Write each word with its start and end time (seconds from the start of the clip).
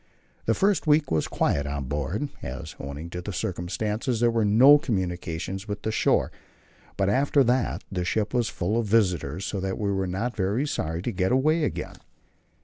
The 0.47 0.55
first 0.55 0.87
week 0.87 1.11
was 1.11 1.27
quiet 1.27 1.67
on 1.67 1.83
board, 1.85 2.29
as, 2.41 2.75
owing 2.79 3.11
to 3.11 3.21
the 3.21 3.31
circumstances, 3.31 4.19
there 4.19 4.31
was 4.31 4.47
no 4.47 4.79
communication 4.79 5.59
with 5.67 5.83
the 5.83 5.91
shore; 5.91 6.31
but 6.97 7.07
after 7.07 7.43
that 7.43 7.83
the 7.91 8.03
ship 8.03 8.33
was 8.33 8.49
full 8.49 8.79
of 8.79 8.87
visitors, 8.87 9.45
so 9.45 9.59
that 9.59 9.77
we 9.77 9.91
were 9.91 10.07
not 10.07 10.35
very 10.35 10.65
sorry 10.65 11.03
to 11.03 11.11
get 11.11 11.31
away 11.31 11.63
again. 11.65 11.97